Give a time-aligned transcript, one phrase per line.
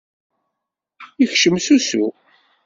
[1.19, 2.03] Yekcem s usu.